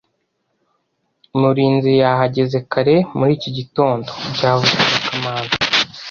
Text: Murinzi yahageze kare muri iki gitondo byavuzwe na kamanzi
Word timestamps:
Murinzi 1.39 1.91
yahageze 2.03 2.57
kare 2.71 2.95
muri 3.17 3.31
iki 3.37 3.49
gitondo 3.57 4.09
byavuzwe 4.35 4.81
na 4.89 4.99
kamanzi 5.07 5.55